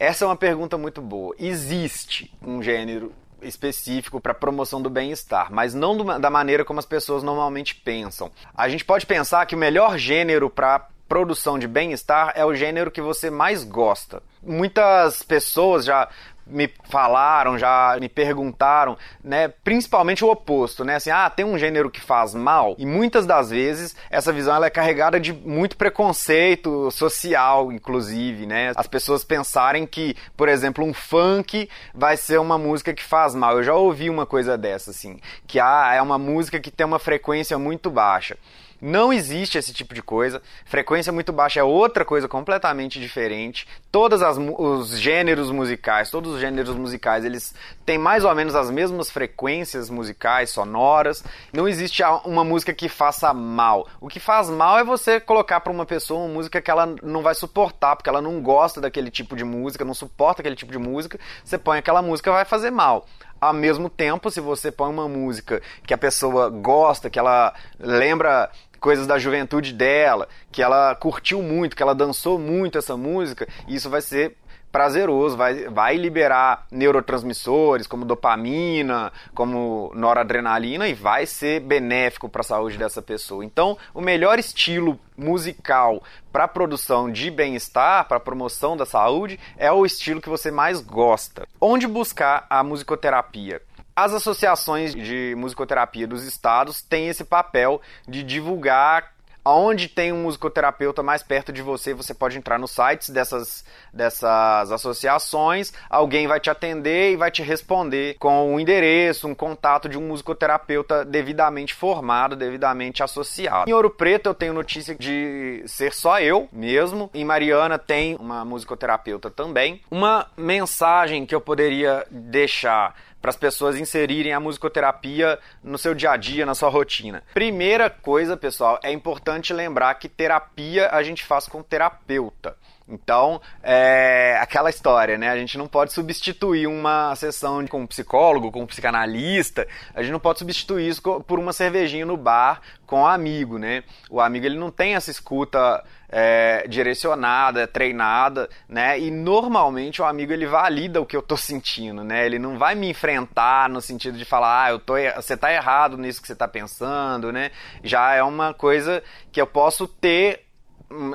Essa 0.00 0.24
é 0.24 0.26
uma 0.26 0.34
pergunta 0.34 0.78
muito 0.78 1.02
boa. 1.02 1.34
Existe 1.38 2.32
um 2.40 2.62
gênero 2.62 3.12
específico 3.42 4.18
para 4.18 4.32
promoção 4.32 4.80
do 4.80 4.88
bem-estar, 4.88 5.52
mas 5.52 5.74
não 5.74 5.94
do, 5.94 6.18
da 6.18 6.30
maneira 6.30 6.64
como 6.64 6.80
as 6.80 6.86
pessoas 6.86 7.22
normalmente 7.22 7.74
pensam. 7.74 8.30
A 8.54 8.66
gente 8.66 8.82
pode 8.82 9.04
pensar 9.04 9.44
que 9.44 9.54
o 9.54 9.58
melhor 9.58 9.98
gênero 9.98 10.48
para 10.48 10.88
produção 11.06 11.58
de 11.58 11.68
bem-estar 11.68 12.32
é 12.34 12.42
o 12.46 12.54
gênero 12.54 12.90
que 12.90 13.02
você 13.02 13.28
mais 13.28 13.62
gosta. 13.62 14.22
Muitas 14.42 15.22
pessoas 15.22 15.84
já 15.84 16.08
me 16.50 16.68
falaram, 16.84 17.58
já 17.58 17.96
me 18.00 18.08
perguntaram, 18.08 18.98
né, 19.22 19.48
principalmente 19.48 20.24
o 20.24 20.30
oposto, 20.30 20.84
né, 20.84 20.96
assim, 20.96 21.10
ah, 21.10 21.30
tem 21.30 21.44
um 21.44 21.56
gênero 21.56 21.90
que 21.90 22.00
faz 22.00 22.34
mal, 22.34 22.74
e 22.78 22.84
muitas 22.84 23.24
das 23.24 23.50
vezes 23.50 23.94
essa 24.10 24.32
visão 24.32 24.56
ela 24.56 24.66
é 24.66 24.70
carregada 24.70 25.18
de 25.20 25.32
muito 25.32 25.76
preconceito 25.76 26.90
social, 26.90 27.72
inclusive, 27.72 28.46
né, 28.46 28.72
as 28.74 28.86
pessoas 28.86 29.24
pensarem 29.24 29.86
que, 29.86 30.16
por 30.36 30.48
exemplo, 30.48 30.84
um 30.84 30.92
funk 30.92 31.68
vai 31.94 32.16
ser 32.16 32.38
uma 32.38 32.58
música 32.58 32.92
que 32.92 33.02
faz 33.02 33.34
mal, 33.34 33.56
eu 33.56 33.62
já 33.62 33.74
ouvi 33.74 34.10
uma 34.10 34.26
coisa 34.26 34.58
dessa, 34.58 34.90
assim, 34.90 35.20
que 35.46 35.60
ah, 35.60 35.92
é 35.94 36.02
uma 36.02 36.18
música 36.18 36.58
que 36.58 36.70
tem 36.70 36.86
uma 36.86 36.98
frequência 36.98 37.58
muito 37.58 37.90
baixa. 37.90 38.36
Não 38.80 39.12
existe 39.12 39.58
esse 39.58 39.72
tipo 39.72 39.94
de 39.94 40.02
coisa. 40.02 40.40
Frequência 40.64 41.12
muito 41.12 41.32
baixa 41.32 41.60
é 41.60 41.62
outra 41.62 42.04
coisa 42.04 42.26
completamente 42.26 42.98
diferente. 42.98 43.66
Todos 43.92 44.20
os 44.22 44.98
gêneros 44.98 45.50
musicais, 45.50 46.10
todos 46.10 46.34
os 46.34 46.40
gêneros 46.40 46.74
musicais, 46.74 47.24
eles 47.24 47.54
têm 47.84 47.98
mais 47.98 48.24
ou 48.24 48.34
menos 48.34 48.54
as 48.54 48.70
mesmas 48.70 49.10
frequências 49.10 49.90
musicais, 49.90 50.50
sonoras. 50.50 51.22
Não 51.52 51.68
existe 51.68 52.02
uma 52.24 52.44
música 52.44 52.72
que 52.72 52.88
faça 52.88 53.34
mal. 53.34 53.86
O 54.00 54.08
que 54.08 54.18
faz 54.18 54.48
mal 54.48 54.78
é 54.78 54.84
você 54.84 55.20
colocar 55.20 55.60
para 55.60 55.72
uma 55.72 55.84
pessoa 55.84 56.24
uma 56.24 56.34
música 56.34 56.60
que 56.60 56.70
ela 56.70 56.86
não 57.02 57.22
vai 57.22 57.34
suportar, 57.34 57.96
porque 57.96 58.08
ela 58.08 58.22
não 58.22 58.40
gosta 58.40 58.80
daquele 58.80 59.10
tipo 59.10 59.36
de 59.36 59.44
música, 59.44 59.84
não 59.84 59.94
suporta 59.94 60.40
aquele 60.40 60.56
tipo 60.56 60.72
de 60.72 60.78
música. 60.78 61.18
Você 61.44 61.58
põe 61.58 61.78
aquela 61.78 62.00
música, 62.00 62.32
vai 62.32 62.44
fazer 62.44 62.70
mal. 62.70 63.06
Ao 63.40 63.54
mesmo 63.54 63.88
tempo, 63.88 64.30
se 64.30 64.40
você 64.40 64.70
põe 64.70 64.90
uma 64.90 65.08
música 65.08 65.62
que 65.86 65.94
a 65.94 65.98
pessoa 65.98 66.50
gosta, 66.50 67.08
que 67.08 67.18
ela 67.18 67.54
lembra 67.78 68.50
coisas 68.78 69.06
da 69.06 69.18
juventude 69.18 69.72
dela, 69.72 70.28
que 70.52 70.62
ela 70.62 70.94
curtiu 70.94 71.42
muito, 71.42 71.74
que 71.74 71.82
ela 71.82 71.94
dançou 71.94 72.38
muito 72.38 72.78
essa 72.78 72.96
música, 72.96 73.48
isso 73.66 73.88
vai 73.88 74.02
ser 74.02 74.36
prazeroso, 74.70 75.36
vai, 75.36 75.68
vai 75.68 75.96
liberar 75.96 76.66
neurotransmissores 76.70 77.86
como 77.86 78.04
dopamina, 78.04 79.12
como 79.34 79.92
noradrenalina 79.94 80.88
e 80.88 80.94
vai 80.94 81.26
ser 81.26 81.60
benéfico 81.60 82.28
para 82.28 82.40
a 82.40 82.44
saúde 82.44 82.78
dessa 82.78 83.02
pessoa. 83.02 83.44
Então, 83.44 83.76
o 83.92 84.00
melhor 84.00 84.38
estilo 84.38 84.98
musical 85.16 86.02
para 86.32 86.48
produção 86.48 87.10
de 87.10 87.30
bem-estar, 87.30 88.06
para 88.06 88.20
promoção 88.20 88.76
da 88.76 88.86
saúde, 88.86 89.38
é 89.56 89.70
o 89.70 89.84
estilo 89.84 90.20
que 90.20 90.28
você 90.28 90.50
mais 90.50 90.80
gosta. 90.80 91.46
Onde 91.60 91.86
buscar 91.86 92.46
a 92.48 92.62
musicoterapia? 92.62 93.60
As 93.94 94.14
associações 94.14 94.94
de 94.94 95.34
musicoterapia 95.36 96.06
dos 96.06 96.24
estados 96.24 96.80
têm 96.80 97.08
esse 97.08 97.24
papel 97.24 97.82
de 98.08 98.22
divulgar 98.22 99.12
Aonde 99.50 99.88
tem 99.88 100.12
um 100.12 100.22
musicoterapeuta 100.22 101.02
mais 101.02 101.24
perto 101.24 101.52
de 101.52 101.60
você, 101.60 101.92
você 101.92 102.14
pode 102.14 102.38
entrar 102.38 102.56
nos 102.56 102.70
sites 102.70 103.10
dessas, 103.10 103.64
dessas 103.92 104.70
associações, 104.70 105.72
alguém 105.88 106.28
vai 106.28 106.38
te 106.38 106.48
atender 106.48 107.10
e 107.10 107.16
vai 107.16 107.32
te 107.32 107.42
responder 107.42 108.14
com 108.20 108.54
um 108.54 108.60
endereço, 108.60 109.26
um 109.26 109.34
contato 109.34 109.88
de 109.88 109.98
um 109.98 110.02
musicoterapeuta 110.02 111.04
devidamente 111.04 111.74
formado, 111.74 112.36
devidamente 112.36 113.02
associado. 113.02 113.68
Em 113.68 113.72
Ouro 113.72 113.90
Preto 113.90 114.28
eu 114.28 114.34
tenho 114.34 114.52
notícia 114.52 114.94
de 114.94 115.64
ser 115.66 115.92
só 115.92 116.20
eu 116.20 116.48
mesmo. 116.52 117.10
Em 117.12 117.24
Mariana 117.24 117.76
tem 117.76 118.14
uma 118.20 118.44
musicoterapeuta 118.44 119.32
também. 119.32 119.82
Uma 119.90 120.28
mensagem 120.36 121.26
que 121.26 121.34
eu 121.34 121.40
poderia 121.40 122.06
deixar 122.08 122.94
para 123.20 123.30
as 123.30 123.36
pessoas 123.36 123.76
inserirem 123.76 124.32
a 124.32 124.40
musicoterapia 124.40 125.38
no 125.62 125.78
seu 125.78 125.94
dia 125.94 126.12
a 126.12 126.16
dia, 126.16 126.46
na 126.46 126.54
sua 126.54 126.68
rotina. 126.68 127.22
Primeira 127.34 127.90
coisa, 127.90 128.36
pessoal, 128.36 128.78
é 128.82 128.90
importante 128.90 129.52
lembrar 129.52 129.94
que 129.94 130.08
terapia 130.08 130.88
a 130.90 131.02
gente 131.02 131.24
faz 131.24 131.46
com 131.46 131.62
terapeuta. 131.62 132.56
Então, 132.90 133.40
é 133.62 134.36
aquela 134.40 134.68
história, 134.68 135.16
né? 135.16 135.30
A 135.30 135.36
gente 135.36 135.56
não 135.56 135.68
pode 135.68 135.92
substituir 135.92 136.66
uma 136.66 137.14
sessão 137.14 137.64
com 137.66 137.82
um 137.82 137.86
psicólogo, 137.86 138.50
com 138.50 138.62
um 138.62 138.66
psicanalista, 138.66 139.66
a 139.94 140.02
gente 140.02 140.10
não 140.10 140.18
pode 140.18 140.40
substituir 140.40 140.88
isso 140.88 141.00
por 141.00 141.38
uma 141.38 141.52
cervejinha 141.52 142.04
no 142.04 142.16
bar 142.16 142.60
com 142.86 143.02
um 143.02 143.06
amigo, 143.06 143.58
né? 143.58 143.84
O 144.10 144.20
amigo 144.20 144.44
ele 144.44 144.58
não 144.58 144.70
tem 144.72 144.96
essa 144.96 145.10
escuta 145.10 145.84
é, 146.10 146.66
direcionada, 146.68 147.66
treinada, 147.66 148.48
né? 148.68 148.98
E 148.98 149.10
normalmente 149.10 150.02
o 150.02 150.04
amigo 150.04 150.32
ele 150.32 150.46
valida 150.46 151.00
o 151.00 151.06
que 151.06 151.16
eu 151.16 151.22
tô 151.22 151.36
sentindo, 151.36 152.02
né? 152.02 152.26
Ele 152.26 152.38
não 152.38 152.58
vai 152.58 152.74
me 152.74 152.90
enfrentar 152.90 153.68
no 153.68 153.80
sentido 153.80 154.18
de 154.18 154.24
falar, 154.24 154.64
ah, 154.64 154.70
eu 154.70 154.78
tô, 154.78 154.94
você 155.16 155.36
tá 155.36 155.52
errado 155.52 155.96
nisso 155.96 156.20
que 156.20 156.26
você 156.26 156.34
tá 156.34 156.48
pensando, 156.48 157.32
né? 157.32 157.50
Já 157.82 158.14
é 158.14 158.22
uma 158.22 158.52
coisa 158.52 159.02
que 159.30 159.40
eu 159.40 159.46
posso 159.46 159.86
ter 159.86 160.49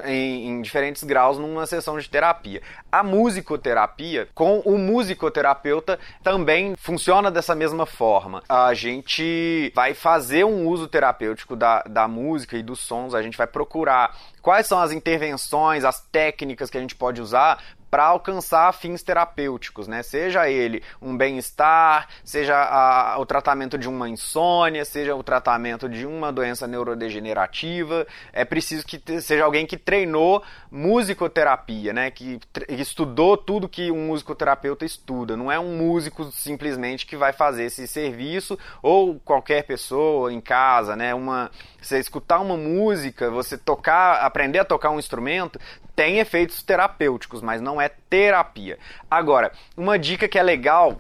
em, 0.06 0.48
em, 0.50 0.62
diferentes 0.62 1.04
graus 1.04 1.38
numa 1.38 1.66
sessão 1.66 1.98
de 1.98 2.10
terapia. 2.10 2.62
A 2.92 3.04
musicoterapia, 3.04 4.28
com 4.34 4.60
o 4.60 4.78
musicoterapeuta, 4.78 6.00
também 6.24 6.76
funciona 6.78 7.30
dessa 7.30 7.56
mesma 7.56 7.86
forma. 7.86 8.42
A 8.48 8.74
gente 8.74 9.72
vai 9.76 9.94
fazer 9.94 10.46
um 10.46 10.68
uso 10.68 10.88
terapêutico 10.88 11.56
da, 11.56 11.84
da 11.84 12.08
música 12.08 12.58
e 12.58 12.64
dos 12.64 12.80
sons, 12.80 13.14
a 13.14 13.22
gente 13.22 13.38
vai 13.38 13.48
procurar 13.48 14.16
quais 14.42 14.68
são 14.68 14.80
as 14.80 14.92
intervenções, 14.92 15.84
as 15.84 16.00
técnicas 16.12 16.70
que 16.70 16.78
a 16.78 16.82
gente 16.82 16.96
pode 16.96 17.22
usar 17.22 17.62
para 17.96 18.08
alcançar 18.08 18.74
fins 18.74 19.02
terapêuticos, 19.02 19.88
né? 19.88 20.04
Seja 20.04 20.50
ele 20.50 20.84
um 21.02 21.16
bem-estar, 21.16 22.10
seja 22.26 22.54
a, 22.54 23.18
o 23.18 23.26
tratamento 23.26 23.78
de 23.78 23.88
uma 23.88 24.10
insônia, 24.10 24.84
seja 24.84 25.16
o 25.16 25.24
tratamento 25.24 25.88
de 25.88 26.06
uma 26.06 26.30
doença 26.30 26.68
neurodegenerativa. 26.68 28.06
É 28.34 28.44
preciso 28.44 28.86
que 28.86 29.02
seja 29.22 29.46
alguém 29.46 29.66
que 29.66 29.78
treinou 29.78 30.44
musicoterapia, 30.70 31.94
né? 31.94 32.12
Que, 32.12 32.38
estudou 32.68 33.38
tudo 33.38 33.70
que 33.70 33.90
um 33.90 34.08
musicoterapeuta 34.08 34.84
estuda. 34.84 35.38
Não 35.38 35.50
é 35.50 35.58
um 35.58 35.78
músico 35.78 36.26
simplesmente 36.34 37.06
que 37.06 37.16
vai 37.16 37.32
fazer 37.32 37.64
esse 37.64 37.88
serviço 37.88 38.60
ou 38.82 39.22
qualquer 39.22 39.64
pessoa 39.64 40.34
em 40.34 40.42
casa, 40.42 40.98
né? 40.98 41.16
Uma 41.16 41.50
você 41.82 42.00
escutar 42.00 42.40
uma 42.40 42.58
música, 42.58 43.30
você 43.30 43.58
tocar, 43.58 44.16
aprender 44.22 44.60
a 44.60 44.66
tocar 44.66 44.90
um 44.90 44.98
instrumento, 44.98 45.60
tem 45.96 46.20
efeitos 46.20 46.62
terapêuticos, 46.62 47.42
mas 47.42 47.62
não 47.62 47.80
é 47.80 47.85
terapia. 47.90 48.78
Agora, 49.10 49.52
uma 49.76 49.98
dica 49.98 50.28
que 50.28 50.38
é 50.38 50.44
legal 50.44 50.92
uh, 50.92 51.00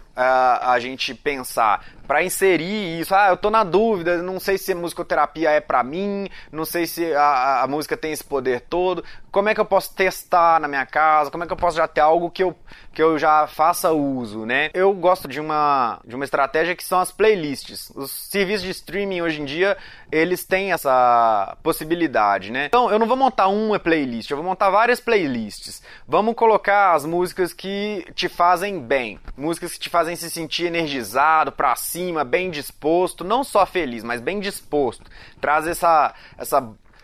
a 0.61 0.79
gente 0.79 1.13
pensar 1.13 1.85
para 2.07 2.23
inserir 2.23 2.99
isso. 2.99 3.13
Ah, 3.13 3.29
eu 3.29 3.37
tô 3.37 3.49
na 3.49 3.63
dúvida, 3.63 4.21
não 4.21 4.39
sei 4.39 4.57
se 4.57 4.73
musicoterapia 4.73 5.51
é 5.51 5.59
para 5.59 5.83
mim, 5.83 6.29
não 6.51 6.65
sei 6.65 6.85
se 6.85 7.13
a, 7.13 7.63
a, 7.63 7.67
música 7.67 7.97
tem 7.97 8.11
esse 8.11 8.23
poder 8.23 8.61
todo. 8.61 9.03
Como 9.31 9.49
é 9.49 9.53
que 9.53 9.59
eu 9.59 9.65
posso 9.65 9.93
testar 9.93 10.59
na 10.59 10.67
minha 10.67 10.85
casa? 10.85 11.29
Como 11.29 11.43
é 11.43 11.47
que 11.47 11.53
eu 11.53 11.57
posso 11.57 11.77
já 11.77 11.87
ter 11.87 12.01
algo 12.01 12.31
que 12.31 12.43
eu, 12.43 12.55
que 12.93 13.03
eu 13.03 13.19
já 13.19 13.47
faça 13.47 13.91
uso, 13.91 14.45
né? 14.45 14.69
Eu 14.73 14.93
gosto 14.93 15.27
de 15.27 15.39
uma, 15.41 15.99
de 16.05 16.15
uma 16.15 16.23
estratégia 16.23 16.75
que 16.75 16.83
são 16.83 16.99
as 16.99 17.11
playlists. 17.11 17.91
Os 17.95 18.11
serviços 18.11 18.63
de 18.63 18.71
streaming 18.71 19.21
hoje 19.21 19.41
em 19.41 19.45
dia, 19.45 19.77
eles 20.11 20.45
têm 20.45 20.71
essa 20.71 21.57
possibilidade, 21.61 22.51
né? 22.51 22.67
Então, 22.67 22.89
eu 22.89 22.97
não 22.97 23.07
vou 23.07 23.17
montar 23.17 23.47
uma 23.47 23.77
playlist, 23.77 24.31
eu 24.31 24.37
vou 24.37 24.45
montar 24.45 24.69
várias 24.69 24.99
playlists. 24.99 25.81
Vamos 26.07 26.35
colocar 26.35 26.93
as 26.93 27.05
músicas 27.05 27.53
que 27.53 28.05
te 28.15 28.29
fazem 28.29 28.79
bem, 28.79 29.19
músicas 29.35 29.73
que 29.73 29.79
te 29.79 29.89
fazem 29.89 30.15
se 30.15 30.29
sentir 30.29 30.67
energizado, 30.67 31.51
pra 31.51 31.75
cima, 31.75 31.94
bem 32.25 32.49
disposto, 32.51 33.23
não 33.23 33.43
só 33.43 33.65
feliz, 33.65 34.03
mas 34.03 34.21
bem 34.21 34.39
disposto. 34.39 35.09
Traz 35.39 35.67
essa, 35.67 36.13
essa 36.37 36.61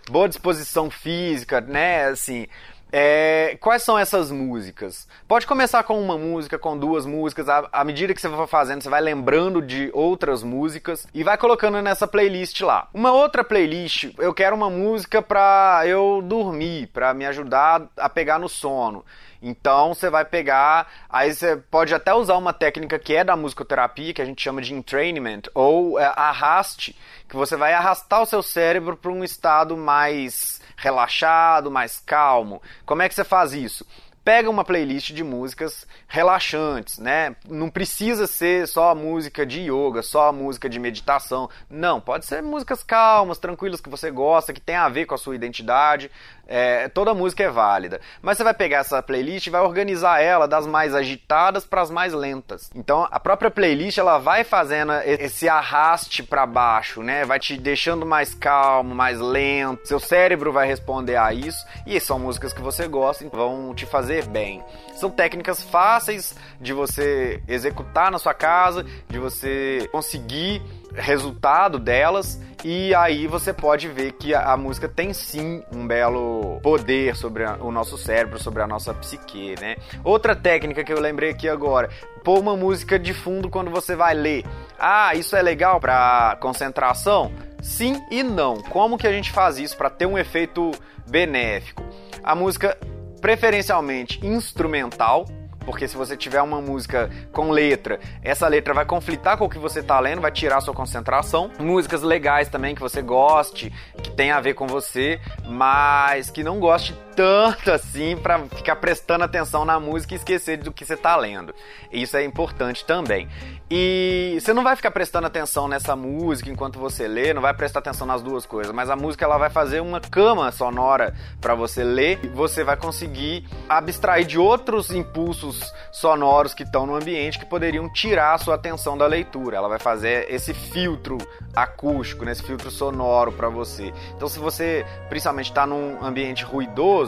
boa 0.10 0.28
disposição 0.28 0.90
física, 0.90 1.62
né? 1.62 2.06
Assim, 2.06 2.48
É, 2.94 3.58
quais 3.62 3.84
são 3.84 3.98
essas 3.98 4.32
músicas? 4.32 5.08
Pode 5.26 5.48
começar 5.48 5.82
com 5.84 5.98
uma 5.98 6.18
música, 6.18 6.60
com 6.60 6.78
duas 6.78 7.06
músicas. 7.06 7.48
À, 7.48 7.70
à 7.72 7.86
medida 7.86 8.14
que 8.14 8.20
você 8.20 8.28
for 8.28 8.48
fazendo, 8.48 8.82
você 8.82 8.90
vai 8.90 9.00
lembrando 9.00 9.62
de 9.62 9.90
outras 9.94 10.44
músicas 10.44 11.08
e 11.14 11.24
vai 11.24 11.38
colocando 11.38 11.82
nessa 11.82 12.06
playlist 12.06 12.60
lá. 12.60 12.90
Uma 12.94 13.14
outra 13.14 13.46
playlist, 13.46 14.14
eu 14.18 14.34
quero 14.34 14.58
uma 14.58 14.70
música 14.70 15.22
pra 15.22 15.84
eu 15.86 16.22
dormir, 16.22 16.88
pra 16.88 17.14
me 17.14 17.26
ajudar 17.26 17.88
a 17.96 18.10
pegar 18.10 18.38
no 18.38 18.50
sono. 18.50 19.06
Então 19.42 19.94
você 19.94 20.10
vai 20.10 20.24
pegar, 20.24 20.88
aí 21.10 21.34
você 21.34 21.58
pode 21.58 21.94
até 21.94 22.14
usar 22.14 22.38
uma 22.38 22.54
técnica 22.54 23.00
que 23.00 23.16
é 23.16 23.24
da 23.24 23.36
musicoterapia, 23.36 24.14
que 24.14 24.22
a 24.22 24.26
gente 24.26 24.42
chama 24.42 24.62
de 24.62 24.74
entrainment, 24.74 25.44
ou 25.56 26.00
é, 26.00 26.06
arraste, 26.16 26.96
que 27.28 27.36
você 27.36 27.56
vai 27.56 27.74
arrastar 27.74 28.22
o 28.22 28.26
seu 28.26 28.44
cérebro 28.44 28.96
para 28.96 29.12
um 29.12 29.24
estado 29.24 29.76
mais 29.76 30.62
relaxado, 30.78 31.72
mais 31.72 32.00
calmo. 32.06 32.62
Como 32.86 33.02
é 33.02 33.10
que 33.10 33.16
você 33.16 33.24
faz 33.24 33.54
isso? 33.54 33.86
Pega 34.32 34.50
uma 34.50 34.64
playlist 34.64 35.12
de 35.12 35.26
músicas 35.26 35.86
relaxantes, 36.08 37.00
né? 37.00 37.36
Não 37.50 37.70
precisa 37.70 38.26
ser 38.26 38.66
só 38.66 38.96
música 38.96 39.46
de 39.46 39.70
yoga, 39.70 40.02
só 40.02 40.32
música 40.32 40.70
de 40.70 40.80
meditação. 40.80 41.50
Não, 41.70 42.00
pode 42.00 42.26
ser 42.26 42.42
músicas 42.42 42.82
calmas, 42.82 43.38
tranquilas 43.40 43.82
que 43.82 43.90
você 43.90 44.10
gosta, 44.10 44.54
que 44.54 44.62
tem 44.62 44.78
a 44.78 44.88
ver 44.88 45.06
com 45.06 45.16
a 45.16 45.18
sua 45.18 45.36
identidade. 45.36 46.10
É, 46.48 46.90
toda 46.90 47.14
música 47.14 47.44
é 47.44 47.50
válida. 47.50 48.02
Mas 48.22 48.38
você 48.38 48.44
vai 48.44 48.54
pegar 48.54 48.80
essa 48.80 49.02
playlist 49.02 49.48
e 49.48 49.50
vai 49.50 49.62
organizar 49.62 50.22
ela 50.22 50.48
das 50.48 50.68
mais 50.68 50.94
agitadas 50.94 51.66
para 51.66 51.82
as 51.82 51.90
mais 51.90 52.14
lentas. 52.14 52.70
Então 52.76 53.08
a 53.10 53.20
própria 53.20 53.50
playlist 53.50 53.98
ela 53.98 54.18
vai 54.18 54.44
fazendo 54.44 54.92
esse 55.06 55.48
arraste 55.48 56.24
para 56.24 56.46
baixo, 56.46 57.02
né? 57.02 57.24
Vai 57.24 57.40
te 57.40 57.58
deixando 57.58 58.06
mais 58.06 58.34
calmo, 58.34 58.94
mais 58.94 59.20
lento. 59.20 59.88
Seu 59.88 60.00
cérebro 60.00 60.52
vai 60.52 60.68
responder 60.68 61.16
a 61.16 61.34
isso. 61.34 61.66
E 61.86 61.98
são 62.00 62.20
músicas 62.20 62.52
que 62.52 62.62
você 62.62 62.86
gosta, 62.88 63.24
então 63.24 63.40
vão 63.40 63.74
te 63.74 63.86
fazer 63.86 64.21
bem. 64.24 64.64
São 64.96 65.10
técnicas 65.10 65.62
fáceis 65.62 66.36
de 66.60 66.74
você 66.74 67.42
executar 67.48 68.12
na 68.12 68.20
sua 68.20 68.34
casa, 68.34 68.86
de 69.08 69.20
você 69.20 69.90
conseguir 69.92 70.62
resultado 70.94 71.80
delas 71.80 72.40
e 72.64 72.94
aí 72.94 73.26
você 73.26 73.52
pode 73.52 73.88
ver 73.88 74.12
que 74.14 74.36
a, 74.36 74.56
música 74.56 74.88
tem 74.88 75.14
sim 75.14 75.64
um 75.74 75.88
belo 75.88 76.60
poder 76.62 77.16
sobre 77.16 77.44
a, 77.44 77.56
o 77.56 77.72
nosso 77.72 77.98
cérebro, 77.98 78.42
sobre 78.42 78.62
a 78.62 78.68
nossa 78.68 78.94
psique, 78.94 79.56
né? 79.60 79.78
Outra 80.04 80.36
técnica 80.36 80.84
que 80.84 80.94
eu 80.94 81.00
lembrei 81.00 81.32
aqui 81.32 81.50
agora, 81.50 81.90
pôr 82.24 82.40
uma 82.40 82.56
música 82.56 83.00
de 83.00 83.14
fundo 83.14 83.50
quando 83.50 83.72
você 83.72 83.96
vai 83.96 84.14
ler. 84.14 84.46
Ah, 84.78 85.16
isso 85.16 85.36
é 85.36 85.42
legal 85.42 85.80
para 85.80 86.38
concentração? 86.40 87.32
Sim 87.62 88.00
e 88.12 88.22
não. 88.22 88.58
Como 88.62 88.98
que 88.98 89.08
a 89.08 89.12
gente 89.12 89.32
faz 89.32 89.58
isso 89.58 89.76
para 89.76 89.90
ter 89.90 90.06
um 90.06 90.18
efeito 90.18 90.72
benéfico? 91.10 91.84
A 92.24 92.36
música 92.36 92.78
preferencialmente 93.22 94.26
instrumental, 94.26 95.26
porque 95.66 95.88
se 95.88 95.96
você 95.96 96.18
tiver 96.18 96.42
uma 96.42 96.60
música 96.60 97.10
com 97.32 97.52
letra, 97.52 98.00
essa 98.24 98.48
letra 98.48 98.74
vai 98.74 98.84
conflitar 98.84 99.38
com 99.38 99.46
o 99.46 99.50
que 99.50 99.60
você 99.60 99.80
está 99.80 100.00
lendo, 100.00 100.20
vai 100.20 100.32
tirar 100.32 100.60
sua 100.60 100.74
concentração. 100.74 101.52
Músicas 101.60 102.02
legais 102.02 102.50
também 102.50 102.74
que 102.74 102.82
você 102.82 103.02
goste, 103.02 103.72
que 104.02 104.12
tem 104.12 104.32
a 104.32 104.42
ver 104.42 104.56
com 104.56 104.66
você, 104.66 105.20
mas 105.46 106.30
que 106.32 106.44
não 106.44 106.60
goste 106.60 106.96
tanto 107.16 107.72
assim 107.72 108.18
para 108.18 108.40
ficar 108.48 108.76
prestando 108.78 109.24
atenção 109.24 109.66
na 109.66 109.80
música 109.80 110.14
e 110.14 110.18
esquecer 110.18 110.58
do 110.58 110.72
que 110.72 110.86
você 110.86 110.94
está 110.94 111.16
lendo. 111.16 111.54
Isso 111.92 112.16
é 112.18 112.24
importante 112.24 112.86
também. 112.86 113.28
E 113.70 114.38
você 114.40 114.54
não 114.54 114.64
vai 114.64 114.76
ficar 114.76 114.92
prestando 114.92 115.28
atenção 115.28 115.68
nessa 115.68 115.96
música 115.96 116.50
enquanto 116.50 116.78
você 116.78 117.08
lê, 117.08 117.34
não 117.34 117.42
vai 117.42 117.54
prestar 117.54 117.80
atenção 117.80 118.06
nas 118.06 118.22
duas 118.22 118.46
coisas, 118.46 118.74
mas 118.74 118.90
a 118.90 118.96
música 118.96 119.24
ela 119.24 119.38
vai 119.38 119.50
fazer 119.50 119.80
uma 119.80 120.02
cama 120.02 120.52
sonora 120.52 121.16
para 121.40 121.56
você 121.56 121.84
ler, 121.84 122.20
e 122.24 122.28
você 122.28 122.64
vai 122.64 122.76
conseguir 122.76 123.48
abstrair 123.70 124.26
de 124.26 124.38
outros 124.38 124.92
impulsos 124.92 125.74
sonoros 125.92 126.54
que 126.54 126.64
estão 126.64 126.86
no 126.86 126.96
ambiente 126.96 127.40
que 127.40 127.46
poderiam 127.46 127.88
tirar 127.92 128.34
a 128.34 128.38
sua 128.38 128.56
atenção 128.56 128.98
da 128.98 129.08
leitura. 129.08 129.56
Ela 129.58 129.70
vai 129.70 129.80
fazer 129.80 130.26
esse 130.30 130.54
filtro 130.54 131.18
acústico, 131.56 132.26
nesse 132.26 132.44
filtro 132.44 132.70
sonoro 132.70 133.32
para 133.32 133.48
você. 133.48 133.94
Então, 134.16 134.28
se 134.28 134.38
você 134.38 134.86
principalmente 135.08 135.50
está 135.50 135.66
num 135.66 136.04
ambiente 136.04 136.44
ruidoso, 136.44 137.01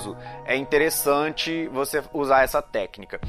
é 0.46 0.56
interessante 0.56 1.68
você 1.68 2.04
usar 2.14 2.44
essa 2.44 2.62
técnica. 2.62 3.20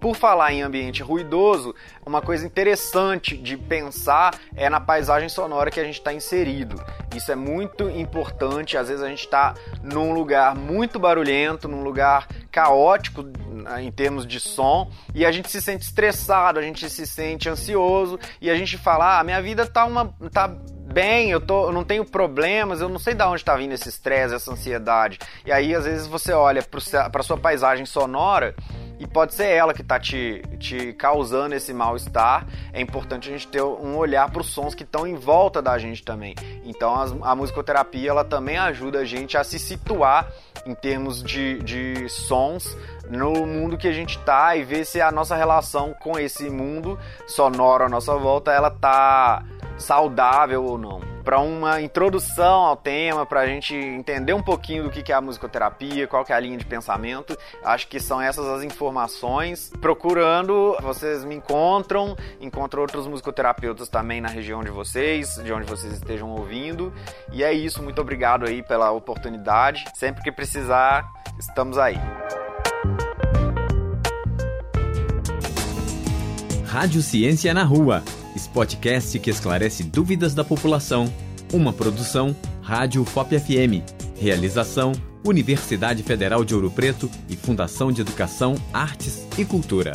Por 0.00 0.14
falar 0.14 0.52
em 0.52 0.60
ambiente 0.60 1.02
ruidoso, 1.02 1.74
uma 2.04 2.20
coisa 2.20 2.46
interessante 2.46 3.38
de 3.38 3.56
pensar 3.56 4.38
é 4.54 4.68
na 4.68 4.78
paisagem 4.78 5.30
sonora 5.30 5.70
que 5.70 5.80
a 5.80 5.84
gente 5.84 5.94
está 5.94 6.12
inserido. 6.12 6.76
Isso 7.16 7.32
é 7.32 7.34
muito 7.34 7.88
importante. 7.88 8.76
Às 8.76 8.88
vezes 8.88 9.02
a 9.02 9.08
gente 9.08 9.24
está 9.24 9.54
num 9.82 10.12
lugar 10.12 10.54
muito 10.54 10.98
barulhento, 10.98 11.68
num 11.68 11.82
lugar 11.82 12.28
caótico 12.52 13.22
né, 13.22 13.82
em 13.82 13.90
termos 13.90 14.26
de 14.26 14.38
som, 14.38 14.90
e 15.14 15.24
a 15.24 15.32
gente 15.32 15.50
se 15.50 15.62
sente 15.62 15.84
estressado, 15.84 16.58
a 16.58 16.62
gente 16.62 16.90
se 16.90 17.06
sente 17.06 17.48
ansioso, 17.48 18.18
e 18.42 18.50
a 18.50 18.56
gente 18.56 18.76
fala: 18.76 19.18
ah, 19.18 19.24
minha 19.24 19.40
vida 19.40 19.64
tá 19.64 19.86
uma. 19.86 20.14
tá 20.30 20.54
bem, 20.94 21.28
eu, 21.28 21.40
tô, 21.40 21.66
eu 21.66 21.72
não 21.72 21.82
tenho 21.82 22.04
problemas, 22.04 22.80
eu 22.80 22.88
não 22.88 23.00
sei 23.00 23.14
de 23.14 23.22
onde 23.24 23.42
está 23.42 23.56
vindo 23.56 23.72
esse 23.72 23.88
estresse, 23.88 24.32
essa 24.32 24.52
ansiedade. 24.52 25.18
E 25.44 25.50
aí, 25.50 25.74
às 25.74 25.84
vezes, 25.84 26.06
você 26.06 26.32
olha 26.32 26.62
para 26.62 27.22
sua 27.24 27.36
paisagem 27.36 27.84
sonora 27.84 28.54
e 28.98 29.06
pode 29.06 29.34
ser 29.34 29.46
ela 29.46 29.74
que 29.74 29.82
está 29.82 29.98
te, 29.98 30.40
te 30.60 30.92
causando 30.92 31.54
esse 31.54 31.74
mal-estar. 31.74 32.46
É 32.72 32.80
importante 32.80 33.28
a 33.28 33.32
gente 33.32 33.48
ter 33.48 33.62
um 33.62 33.96
olhar 33.96 34.30
para 34.30 34.40
os 34.40 34.46
sons 34.46 34.72
que 34.72 34.84
estão 34.84 35.04
em 35.04 35.16
volta 35.16 35.60
da 35.60 35.76
gente 35.78 36.04
também. 36.04 36.36
Então 36.64 36.94
as, 36.94 37.12
a 37.22 37.34
musicoterapia 37.34 38.10
ela 38.10 38.24
também 38.24 38.56
ajuda 38.56 39.00
a 39.00 39.04
gente 39.04 39.36
a 39.36 39.42
se 39.42 39.58
situar 39.58 40.30
em 40.64 40.74
termos 40.74 41.22
de, 41.22 41.58
de 41.58 42.08
sons 42.08 42.76
no 43.10 43.46
mundo 43.46 43.76
que 43.76 43.88
a 43.88 43.92
gente 43.92 44.16
está 44.16 44.56
e 44.56 44.62
ver 44.62 44.86
se 44.86 45.00
a 45.00 45.12
nossa 45.12 45.36
relação 45.36 45.94
com 46.00 46.18
esse 46.18 46.48
mundo 46.48 46.98
sonoro 47.26 47.84
à 47.84 47.88
nossa 47.88 48.16
volta 48.16 48.50
ela 48.50 48.70
tá 48.70 49.44
saudável 49.76 50.64
ou 50.64 50.78
não 50.78 51.14
para 51.24 51.40
uma 51.40 51.80
introdução 51.80 52.62
ao 52.64 52.76
tema, 52.76 53.24
para 53.24 53.40
a 53.40 53.46
gente 53.46 53.74
entender 53.74 54.34
um 54.34 54.42
pouquinho 54.42 54.84
do 54.84 54.90
que 54.90 55.10
é 55.10 55.14
a 55.14 55.20
musicoterapia, 55.20 56.06
qual 56.06 56.24
que 56.24 56.32
é 56.32 56.36
a 56.36 56.40
linha 56.40 56.58
de 56.58 56.66
pensamento. 56.66 57.36
Acho 57.64 57.88
que 57.88 57.98
são 57.98 58.20
essas 58.20 58.46
as 58.46 58.62
informações. 58.62 59.72
Procurando, 59.80 60.76
vocês 60.82 61.24
me 61.24 61.34
encontram, 61.34 62.14
encontram 62.40 62.82
outros 62.82 63.06
musicoterapeutas 63.06 63.88
também 63.88 64.20
na 64.20 64.28
região 64.28 64.62
de 64.62 64.70
vocês, 64.70 65.36
de 65.42 65.50
onde 65.50 65.66
vocês 65.66 65.94
estejam 65.94 66.30
ouvindo. 66.30 66.92
E 67.32 67.42
é 67.42 67.52
isso, 67.52 67.82
muito 67.82 68.00
obrigado 68.00 68.46
aí 68.46 68.62
pela 68.62 68.90
oportunidade. 68.90 69.86
Sempre 69.94 70.22
que 70.22 70.30
precisar, 70.30 71.10
estamos 71.38 71.78
aí. 71.78 71.98
Rádio 76.66 77.00
Ciência 77.00 77.54
na 77.54 77.62
Rua 77.62 78.02
Spotcast 78.36 79.18
que 79.18 79.30
esclarece 79.30 79.82
dúvidas 79.82 80.34
da 80.34 80.44
população. 80.44 81.12
Uma 81.52 81.72
produção 81.72 82.34
Rádio 82.62 83.04
FOP 83.04 83.38
FM. 83.38 83.82
Realização 84.18 84.92
Universidade 85.26 86.02
Federal 86.02 86.44
de 86.44 86.54
Ouro 86.54 86.70
Preto 86.70 87.10
e 87.30 87.36
Fundação 87.36 87.90
de 87.90 88.02
Educação, 88.02 88.56
Artes 88.72 89.26
e 89.38 89.44
Cultura. 89.44 89.92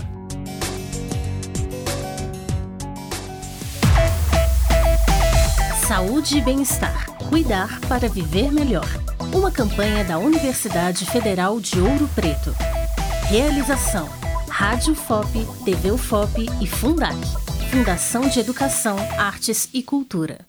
Saúde 5.88 6.38
e 6.38 6.42
bem-estar. 6.42 7.06
Cuidar 7.30 7.80
para 7.82 8.10
viver 8.10 8.52
melhor. 8.52 8.88
Uma 9.34 9.52
campanha 9.52 10.04
da 10.04 10.18
Universidade 10.18 11.06
Federal 11.06 11.60
de 11.60 11.80
Ouro 11.80 12.10
Preto. 12.16 12.56
Realização: 13.28 14.10
Rádio 14.48 14.96
FOP, 14.96 15.46
TV 15.64 15.92
UFOP 15.92 16.48
e 16.60 16.68
Fundac. 16.68 17.18
Fundação 17.72 18.28
de 18.28 18.40
Educação, 18.40 18.98
Artes 19.20 19.70
e 19.72 19.84
Cultura. 19.84 20.49